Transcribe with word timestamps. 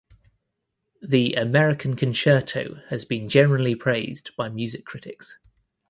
The 1.03 1.35
"American 1.35 1.95
Concerto" 1.95 2.81
has 2.89 3.05
been 3.05 3.29
generally 3.29 3.75
praised 3.75 4.31
by 4.35 4.49
music 4.49 4.83
critics. 4.83 5.37